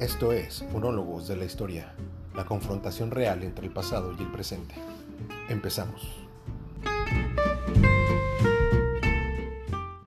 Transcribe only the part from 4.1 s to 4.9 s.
y el presente.